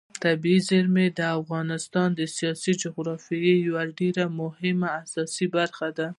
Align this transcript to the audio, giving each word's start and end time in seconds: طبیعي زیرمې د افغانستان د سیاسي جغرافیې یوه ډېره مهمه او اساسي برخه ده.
طبیعي 0.23 0.59
زیرمې 0.69 1.05
د 1.17 1.19
افغانستان 1.39 2.07
د 2.15 2.21
سیاسي 2.37 2.71
جغرافیې 2.83 3.55
یوه 3.67 3.83
ډېره 3.99 4.25
مهمه 4.41 4.87
او 4.93 4.97
اساسي 5.03 5.45
برخه 5.55 5.87
ده. 5.97 6.07